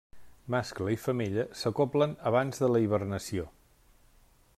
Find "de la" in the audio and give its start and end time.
2.65-2.81